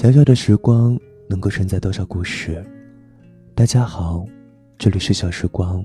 [0.00, 0.96] 小小的时光
[1.28, 2.64] 能够承载多少故事？
[3.52, 4.24] 大家好，
[4.78, 5.84] 这里是小时光，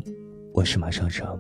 [0.54, 1.36] 我是马上上。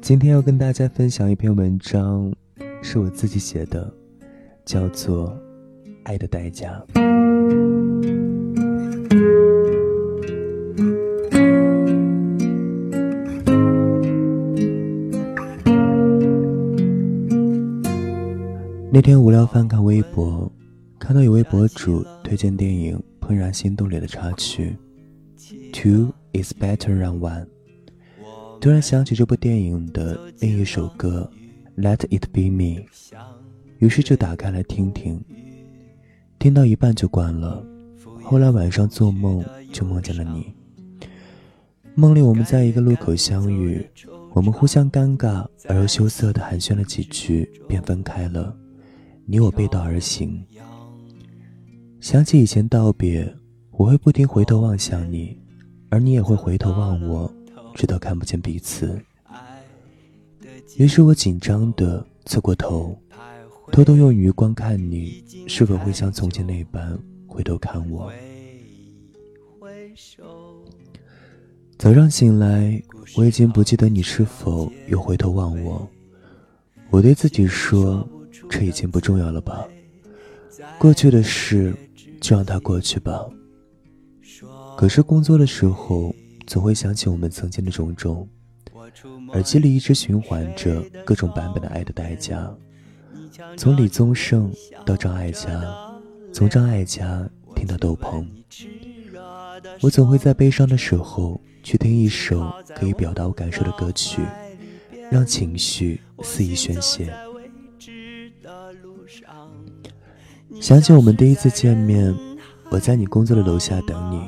[0.00, 2.32] 今天要跟大家分享一篇文章，
[2.80, 3.92] 是我自己写的，
[4.64, 5.28] 叫做
[6.04, 6.82] 《爱的代价》。
[18.90, 20.50] 那天无聊翻看微博，
[21.00, 24.76] 看到有位博主推荐电影《怦然心动》里的插曲
[25.72, 27.46] ，Two is better than one。
[28.60, 31.28] 突然想起这部电影的另一首歌
[31.82, 32.82] 《Let It Be Me》，
[33.78, 35.20] 于是就打开来听听。
[36.38, 37.64] 听到一半就关了。
[38.22, 40.52] 后来晚上做梦就梦见了你。
[41.94, 43.84] 梦里我们在一个路口相遇，
[44.34, 48.54] 我们互相尴尬而又羞涩的寒暄了几句，便分开了。
[49.26, 50.44] 你我背道而行，
[52.00, 53.30] 想起以前道别，
[53.72, 55.38] 我会不停回头望向你，
[55.90, 57.30] 而你也会回头望我，
[57.74, 58.98] 直到看不见彼此。
[60.76, 62.96] 于是我紧张的侧过头，
[63.70, 68.10] 偷偷用余光看你，是否会像从前那般回头看我。
[71.76, 72.82] 早上醒来，
[73.14, 75.86] 我已经不记得你是否有回头望我。
[76.88, 78.08] 我对自己说。
[78.48, 79.68] 这已经不重要了吧？
[80.76, 81.72] 过去的事
[82.20, 83.26] 就让它过去吧。
[84.76, 86.14] 可是工作的时候，
[86.46, 88.28] 总会想起我们曾经的种种，
[89.32, 92.50] 耳机里一直循环着各种版本的《爱的代价》，
[93.56, 94.52] 从李宗盛
[94.84, 95.62] 到张艾嘉，
[96.32, 98.28] 从张艾嘉听到窦鹏。
[99.82, 104.22] 我总会在悲伤的时候去听一首可以表达我感受的歌曲，
[105.10, 107.12] 让情绪肆意宣泄。
[110.60, 112.14] 想起我们第一次见面，
[112.68, 114.20] 我在你工作的楼下等你。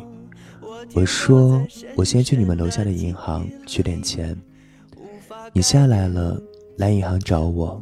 [0.95, 1.63] 我说
[1.95, 4.35] 我先去你们楼下的银行取点钱。
[5.53, 6.43] 你下来了，
[6.79, 7.81] 来银行找我。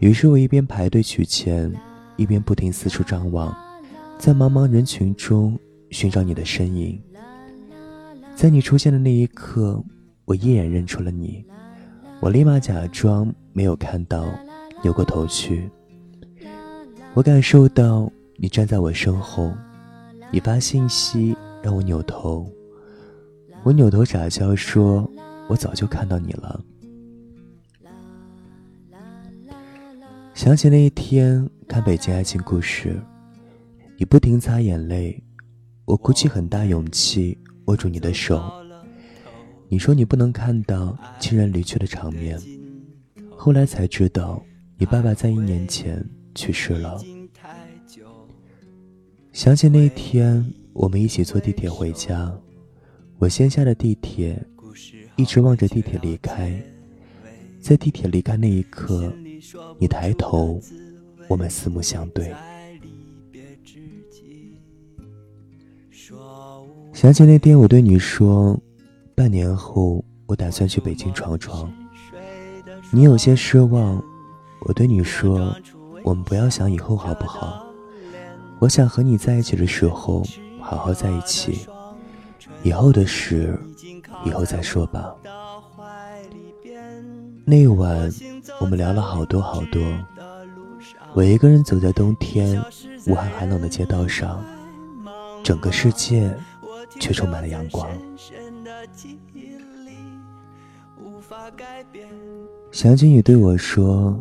[0.00, 1.72] 于是我一边排队取钱，
[2.16, 3.56] 一边不停四处张望，
[4.18, 5.58] 在茫茫人群中
[5.90, 7.02] 寻找你的身影。
[8.34, 9.82] 在你出现的那一刻，
[10.26, 11.42] 我一眼认出了你。
[12.20, 14.26] 我立马假装没有看到，
[14.82, 15.70] 扭过头去。
[17.16, 19.50] 我感受到你站在我身后，
[20.30, 22.46] 你发信息让我扭头，
[23.62, 25.10] 我扭头傻笑说
[25.48, 26.62] ：“我早就看到你了。”
[30.34, 32.90] 想起那一天看《北京爱情故事》，
[33.96, 35.18] 你不停擦眼泪，
[35.86, 38.44] 我鼓起很大勇气握住你的手。
[39.70, 42.38] 你说你不能看到亲人离去的场面，
[43.34, 44.44] 后来才知道
[44.76, 46.06] 你爸爸在一年前。
[46.36, 47.02] 去世了。
[49.32, 52.32] 想起那天我们一起坐地铁回家，
[53.18, 54.40] 我先下了地铁，
[55.16, 56.62] 一直望着地铁离开。
[57.60, 59.12] 在地铁离开那一刻，
[59.80, 60.60] 你抬头，
[61.28, 62.32] 我们四目相对。
[66.92, 68.58] 想起那天我对你说，
[69.14, 71.72] 半年后我打算去北京闯闯，
[72.92, 74.02] 你有些失望。
[74.60, 75.54] 我对你说。
[76.06, 77.66] 我们不要想以后好不好？
[78.60, 80.22] 我想和你在一起的时候
[80.60, 81.66] 好好在一起，
[82.62, 83.58] 以后的事
[84.24, 85.12] 以后再说吧。
[87.44, 88.08] 那晚
[88.60, 89.82] 我们聊了好多好多。
[91.12, 92.62] 我一个人走在冬天
[93.08, 94.44] 武汉寒冷的街道上，
[95.42, 96.32] 整个世界
[97.00, 97.90] 却充满了阳光。
[102.70, 104.16] 想起你对我说，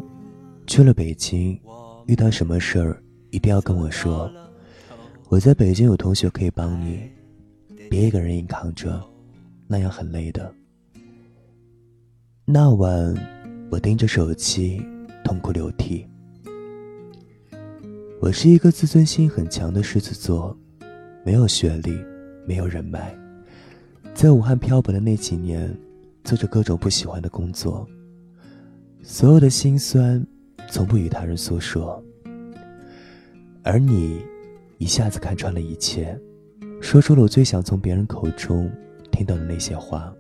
[0.66, 1.60] 去了北京。
[2.08, 3.02] 遇到什么事儿
[3.32, 4.32] 一定要跟我说，
[5.28, 7.10] 我在北京有同学可以帮你，
[7.90, 9.02] 别一个人硬扛着，
[9.66, 10.54] 那样很累的。
[12.46, 13.16] 那晚
[13.72, 14.80] 我盯着手机
[15.24, 16.06] 痛哭流涕。
[18.22, 20.56] 我是一个自尊心很强的狮子座，
[21.26, 21.98] 没有学历，
[22.46, 23.18] 没有人脉，
[24.14, 25.76] 在武汉漂泊的那几年，
[26.24, 27.88] 做着各种不喜欢的工作，
[29.02, 30.24] 所有的心酸。
[30.70, 32.04] 从不与他人诉说，
[33.64, 34.22] 而你
[34.78, 36.20] 一下子看穿了一切，
[36.82, 38.70] 说出了我最想从别人口中
[39.12, 40.14] 听到的那些话。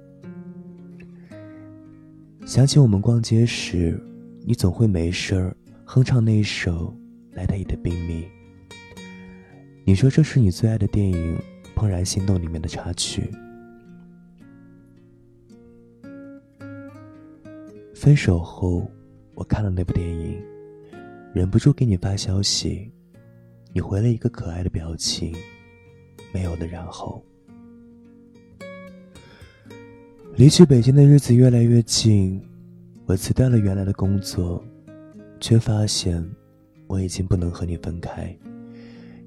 [2.45, 4.01] 想起我们逛街时，
[4.45, 6.95] 你总会没事儿哼唱那一首
[7.37, 8.23] 《Let It Be Me》。
[9.83, 11.37] 你说这是你最爱的电影
[11.79, 13.29] 《怦然心动》里面的插曲。
[17.93, 18.89] 分手后。
[19.35, 20.41] 我看了那部电影，
[21.33, 22.89] 忍不住给你发消息。
[23.73, 25.35] 你回了一个可爱的表情，
[26.33, 27.21] 没有了然后。
[30.35, 32.41] 离去北京的日子越来越近，
[33.05, 34.63] 我辞掉了原来的工作，
[35.41, 36.25] 却发现
[36.87, 38.33] 我已经不能和你分开，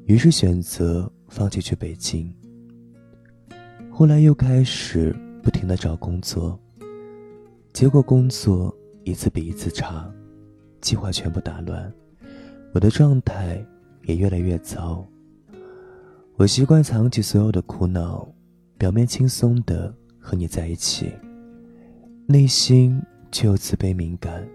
[0.06, 2.34] 于是选择放弃去北京。
[3.90, 6.58] 后来又开始不停的找工作，
[7.72, 8.75] 结果工作
[9.08, 10.12] 一次比一次差，
[10.81, 11.93] 计划全部打乱，
[12.75, 13.64] 我的状态
[14.02, 15.06] 也越来越糟。
[16.37, 18.28] 我习惯藏起所有的苦恼，
[18.76, 19.94] 表面轻松的。
[20.20, 21.10] 和你在一起，
[22.26, 23.00] 内心
[23.32, 24.46] 却又自卑敏感，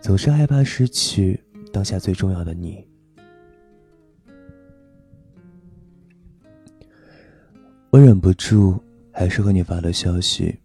[0.00, 1.42] 总是害怕失去
[1.72, 2.86] 当下最重要的你。
[7.90, 8.80] 我忍不住，
[9.10, 10.56] 还是和你发了消息，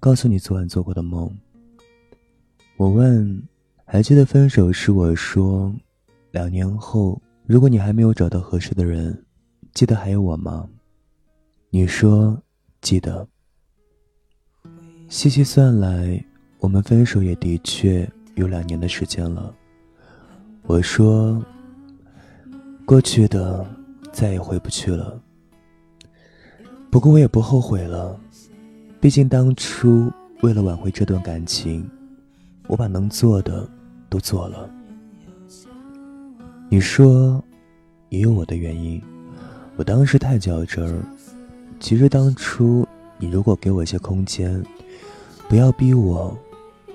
[0.00, 1.32] 告诉你昨晚做过的梦。
[2.82, 3.40] 我问，
[3.84, 5.72] 还记得分手时我说，
[6.32, 9.16] 两年后如果你还没有找到合适的人，
[9.72, 10.68] 记得还有我吗？
[11.70, 12.36] 你说
[12.80, 13.24] 记得。
[15.08, 16.24] 细细算来，
[16.58, 19.54] 我们分手也的确有两年的时间了。
[20.62, 21.40] 我说，
[22.84, 23.64] 过去的
[24.10, 25.22] 再也回不去了。
[26.90, 28.18] 不过我也不后悔了，
[29.00, 31.88] 毕竟当初为了挽回这段感情，
[32.66, 33.68] 我把能做的
[34.08, 34.68] 都做了。
[36.68, 37.42] 你说，
[38.08, 39.02] 也有我的原因，
[39.76, 41.02] 我当时太较真儿。
[41.80, 42.86] 其实当初
[43.18, 44.62] 你如果给我一些空间。
[45.48, 46.34] 不要逼我，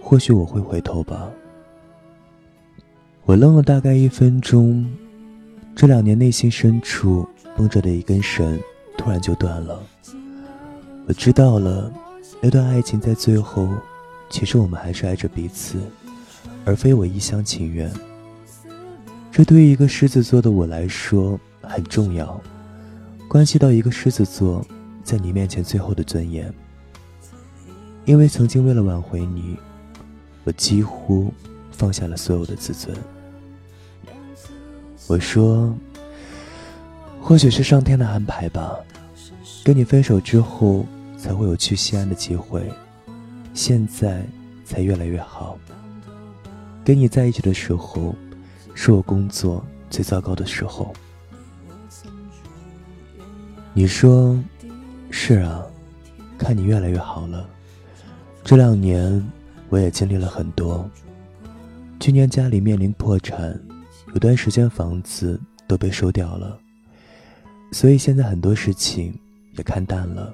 [0.01, 1.29] 或许我会回头吧。
[3.23, 4.83] 我愣了大概一分钟，
[5.75, 8.59] 这两年内心深处绷着的一根绳
[8.97, 9.79] 突然就断了。
[11.05, 11.93] 我知道了，
[12.41, 13.69] 那段爱情在最后，
[14.29, 15.79] 其实我们还是爱着彼此，
[16.65, 17.91] 而非我一厢情愿。
[19.31, 22.39] 这对于一个狮子座的我来说很重要，
[23.27, 24.65] 关系到一个狮子座
[25.03, 26.53] 在你面前最后的尊严。
[28.05, 29.57] 因为曾经为了挽回你，
[30.43, 31.31] 我几乎
[31.71, 32.95] 放下了所有的自尊。
[35.07, 35.73] 我说，
[37.21, 38.77] 或许是上天的安排吧，
[39.63, 40.85] 跟你分手之后
[41.17, 42.71] 才会有去西安的机会，
[43.57, 44.23] 现在
[44.63, 45.57] 才越来越好。
[46.85, 48.13] 跟你在一起的时候，
[48.75, 50.93] 是我工作最糟糕的时候。
[53.73, 54.39] 你说，
[55.09, 55.65] 是啊，
[56.37, 57.49] 看你越来越好了。
[58.43, 59.27] 这两年，
[59.69, 60.87] 我也经历了很多。
[61.99, 63.59] 去年家里面临破产，
[64.13, 66.59] 有段时间房子都被收掉了，
[67.71, 69.19] 所以现在很多事情
[69.57, 70.31] 也看淡了。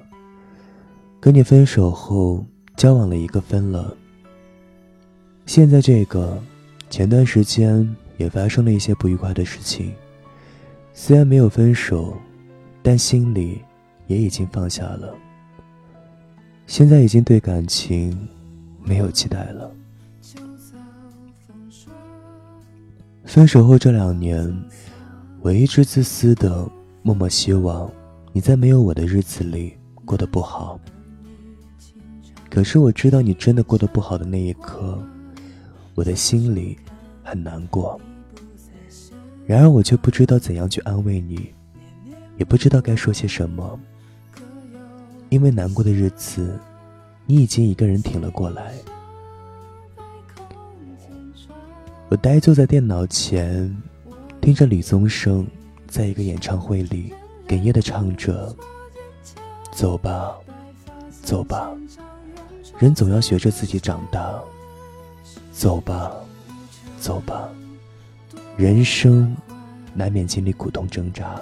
[1.20, 2.44] 跟你分手后，
[2.76, 3.96] 交往了一个分了。
[5.46, 6.38] 现在这个，
[6.90, 9.92] 前段时间也发生了一些不愉快的事情，
[10.92, 12.16] 虽然没有分手，
[12.82, 13.60] 但心里
[14.06, 15.14] 也已经放下了。
[16.66, 18.28] 现在已经对感情
[18.82, 19.70] 没有期待了。
[23.24, 24.50] 分手后这两年，
[25.40, 26.66] 我一直自私的
[27.02, 27.90] 默默希望
[28.32, 30.80] 你在没有我的日子里过得不好。
[32.54, 34.96] 可是我知道你真的过得不好的那一刻，
[35.96, 36.78] 我的心里
[37.24, 38.00] 很难过。
[39.44, 41.52] 然而我却不知道怎样去安慰你，
[42.38, 43.76] 也不知道该说些什么。
[45.30, 46.56] 因为难过的日子，
[47.26, 48.72] 你已经一个人挺了过来。
[52.08, 53.76] 我呆坐在电脑前，
[54.40, 55.44] 听着李宗盛
[55.88, 57.12] 在一个演唱会里
[57.48, 58.54] 哽咽的唱着
[59.74, 60.36] ：“走吧，
[61.20, 61.68] 走吧，
[62.78, 64.34] 人总要学着自己长大。
[65.52, 66.10] 走吧，
[66.98, 67.48] 走吧，
[68.56, 69.36] 人生
[69.94, 71.36] 难免经历苦痛挣扎。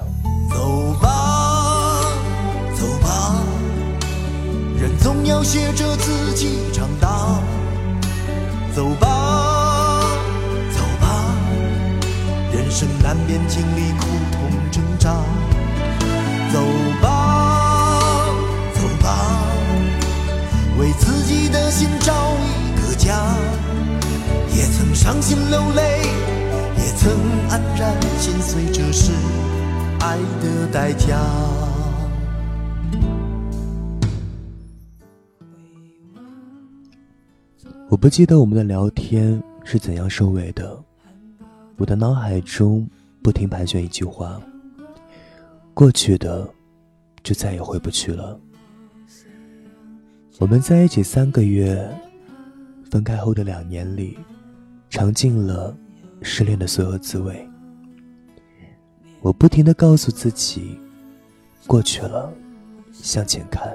[0.51, 2.13] 走吧，
[2.75, 3.43] 走吧。”
[4.79, 7.41] 人总要学着自己长大，
[8.75, 10.11] 走吧，
[10.71, 11.35] 走吧，
[12.53, 15.15] 人生难免经历苦痛挣扎，
[20.79, 23.37] 为自己的心找一个家，
[24.55, 26.03] 也曾伤心流泪，
[26.77, 27.13] 也曾
[27.49, 29.13] 黯然心碎，这是
[30.01, 31.19] 爱的代价。
[37.89, 40.83] 我不记得我们的聊天是怎样收尾的，
[41.77, 42.89] 我的脑海中
[43.23, 44.41] 不停盘旋一句话：
[45.75, 46.49] 过去的，
[47.23, 48.41] 就再也回不去了。
[50.39, 51.89] 我们在一起三个月，
[52.91, 54.19] 分开后的两年里，
[54.91, 55.77] 尝尽了
[56.23, 57.49] 失恋的所有滋味。
[59.21, 60.79] 我不停的告诉自己，
[61.67, 62.33] 过去了，
[62.93, 63.73] 向前看。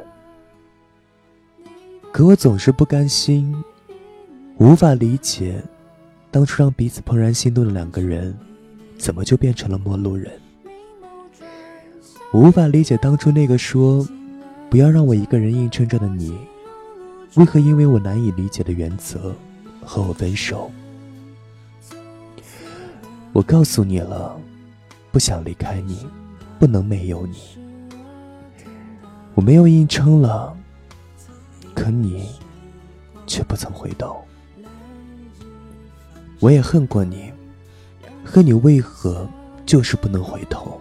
[2.11, 3.55] 可我总是不甘心，
[4.57, 5.61] 无法理解，
[6.31, 8.35] 当初让彼此怦然心动的两个人，
[8.97, 10.31] 怎么就变成了陌路人？
[12.33, 14.05] 无法理解当初那个说
[14.69, 16.38] “不要让我一个人硬撑着”的你，
[17.36, 19.33] 为何因为我难以理解的原则
[19.83, 20.71] 和我分手？
[23.33, 24.39] 我告诉你了。
[25.09, 26.05] 不想离开你，
[26.59, 27.38] 不能没有你。
[29.33, 30.55] 我没有硬撑了，
[31.74, 32.29] 可你
[33.25, 34.24] 却不曾回头。
[36.39, 37.31] 我也恨过你，
[38.24, 39.27] 恨你为何
[39.65, 40.79] 就是不能回头？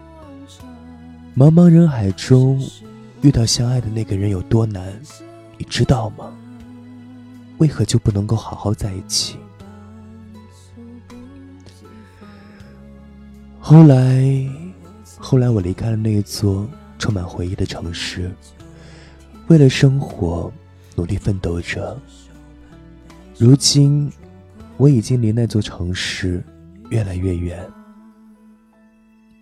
[1.34, 2.60] 茫茫人海中，
[3.26, 4.96] 遇到相爱的那个人有多难，
[5.58, 6.32] 你知道吗？
[7.58, 9.36] 为何就不能够好好在一起？
[13.58, 14.24] 后来，
[15.18, 16.68] 后来我离开了那座
[17.00, 18.30] 充满回忆的城市，
[19.48, 20.52] 为了生活
[20.94, 22.00] 努力奋斗着。
[23.36, 24.08] 如今，
[24.76, 26.40] 我已经离那座城市
[26.90, 27.58] 越来越远。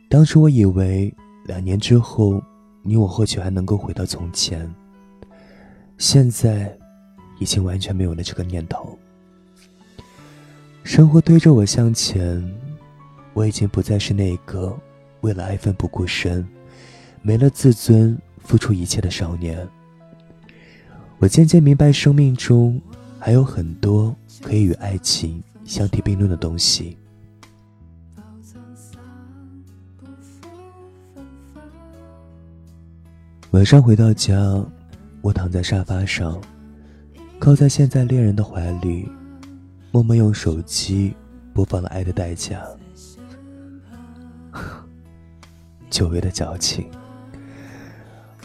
[0.09, 1.15] 当初我以为
[1.45, 2.43] 两年之后，
[2.85, 4.73] 你我或许还能够回到从前。
[5.99, 6.77] 现在，
[7.41, 8.97] 已经完全没有了这个念头。
[10.85, 12.45] 生活推着我向前。
[13.33, 14.79] 我已经不再是那个
[15.23, 16.47] 为了爱奋不顾身、
[17.21, 19.67] 没了自尊、付出一切的少年。
[21.19, 22.81] 我渐渐明白，生命中
[23.19, 26.97] 还有很多可以与爱情相提并论的东西。
[33.55, 34.37] 晚上回到家，
[35.21, 36.41] 我躺在沙发上，
[37.39, 39.09] 靠在现在恋人的怀里，
[39.93, 41.15] 默默用手机
[41.53, 42.61] 播放了《爱的代价》。
[45.89, 46.85] 久违的矫情，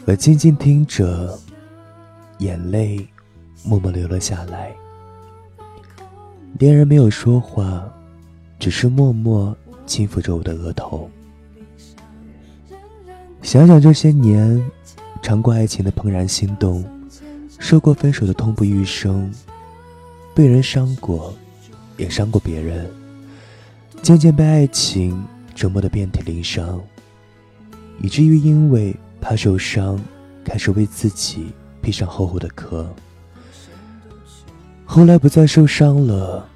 [0.06, 1.36] 我静静听着，
[2.38, 3.04] 眼泪
[3.63, 4.72] 默默流了下来。
[6.60, 7.92] 恋人没有说话，
[8.60, 11.10] 只是默默轻抚着我的额头。
[13.42, 14.63] 想想这些年，
[15.22, 16.84] 尝过爱情的怦然心动，
[17.60, 19.32] 受过分手的痛不欲生，
[20.34, 21.34] 被人伤过，
[21.98, 22.90] 也伤过别人，
[24.02, 25.24] 渐渐被爱情
[25.54, 26.82] 折磨得遍体鳞伤。
[28.02, 30.00] 以至于因为怕受伤，
[30.44, 32.90] 开始为自己披上厚厚的壳。
[34.86, 36.48] 后来不再受伤了，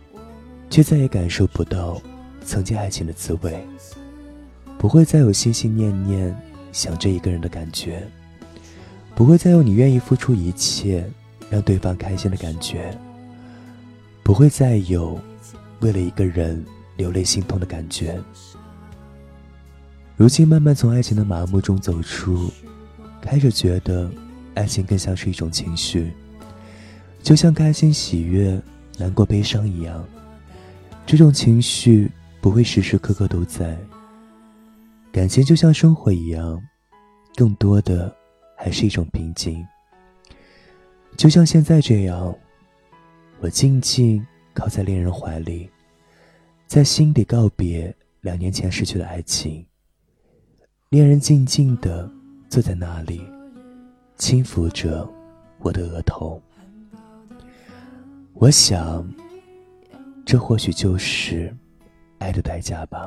[0.69, 2.01] 却再也感受不到
[2.43, 3.63] 曾经爱情的滋味，
[4.79, 6.35] 不会再有心心念念
[6.71, 8.07] 想着一个人的感觉，
[9.15, 11.07] 不会再有你愿意付出一切
[11.49, 12.97] 让对方开心的感觉，
[14.23, 15.19] 不会再有
[15.81, 16.65] 为了一个人
[16.97, 18.19] 流泪心痛的感觉。
[20.15, 22.51] 如今慢慢从爱情的麻木中走出，
[23.21, 24.09] 开始觉得，
[24.55, 26.11] 爱情更像是一种情绪，
[27.21, 28.59] 就像开心、喜悦、
[28.97, 30.03] 难过、悲伤一样。
[31.05, 33.77] 这种情绪不会时时刻刻都在。
[35.11, 36.59] 感情就像生活一样，
[37.35, 38.15] 更多的
[38.55, 39.65] 还是一种平静。
[41.17, 42.35] 就像现在这样，
[43.39, 45.69] 我静静靠在恋人怀里，
[46.65, 49.65] 在心底告别两年前失去的爱情。
[50.89, 52.09] 恋人静静地
[52.49, 53.21] 坐在那里，
[54.17, 55.07] 轻抚着
[55.59, 56.41] 我的额头。
[58.33, 59.07] 我想，
[60.25, 61.55] 这或许就是
[62.17, 63.05] 爱的代价吧。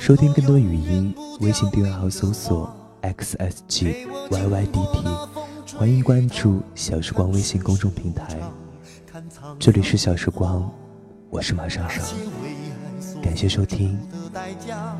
[0.00, 4.66] 收听更多语音，微信订阅号搜索 xsgyydt，
[5.76, 8.36] 欢迎关注小时光微信公众平台。
[9.60, 10.68] 这里是小时光，
[11.30, 12.02] 我是马莎莎，
[13.22, 13.96] 感谢收听，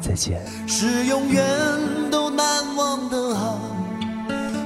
[0.01, 0.41] 再见。
[0.69, 1.43] 是永远
[2.13, 3.59] 都难忘的啊，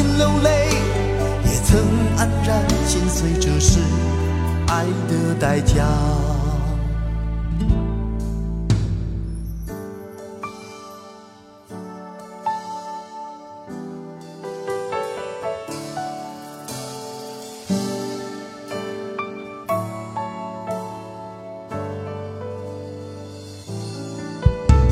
[0.00, 0.68] 心，流泪。
[1.44, 1.78] 也曾
[2.16, 3.80] 黯然心碎，这是
[4.66, 5.84] 爱的代价。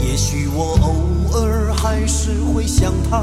[0.01, 3.23] 也许我偶尔还是会想他，